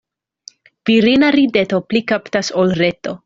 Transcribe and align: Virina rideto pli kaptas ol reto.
Virina 0.89 1.29
rideto 1.37 1.81
pli 1.91 2.03
kaptas 2.13 2.51
ol 2.65 2.75
reto. 2.83 3.17